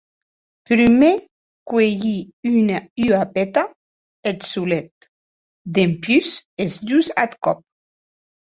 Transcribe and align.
Prumèr 0.65 1.17
cuelhie 1.67 2.19
ua 3.05 3.21
peta 3.33 3.63
eth 4.29 4.43
solet, 4.51 4.93
dempús 5.75 6.27
es 6.63 6.73
dus 6.87 7.07
ath 7.23 7.35
còp. 7.43 7.59